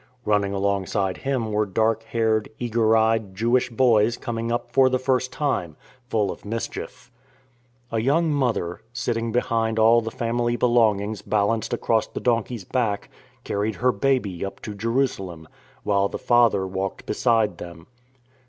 Running 0.25 0.51
alongside 0.51 1.17
him 1.17 1.51
were 1.51 1.67
dark 1.67 2.01
haired, 2.05 2.49
eager 2.57 2.97
eyed 2.97 3.35
Jewish 3.35 3.69
boys 3.69 4.17
coming 4.17 4.51
up 4.51 4.71
for 4.71 4.89
the 4.89 4.97
first 4.97 5.31
time, 5.31 5.75
full 6.09 6.31
of 6.31 6.43
mis 6.43 6.65
48 6.65 6.65
IN 6.65 6.73
TRAINING 6.73 6.97
chief. 6.97 7.11
A 7.91 7.99
young 8.01 8.33
mother, 8.33 8.81
sitting 8.93 9.31
behind 9.31 9.77
all 9.77 10.01
the 10.01 10.09
family 10.09 10.55
belongings 10.55 11.21
balanced 11.21 11.71
across 11.71 12.07
the 12.07 12.19
donkey's 12.19 12.63
back, 12.63 13.11
carried 13.43 13.75
her 13.75 13.91
baby 13.91 14.43
up 14.43 14.59
to 14.61 14.73
Jerusalem, 14.73 15.47
while 15.83 16.09
the 16.09 16.17
father 16.17 16.65
walked 16.65 17.05
beside 17.05 17.59
them. 17.59 17.85